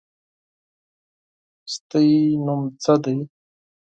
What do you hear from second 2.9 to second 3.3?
دی؟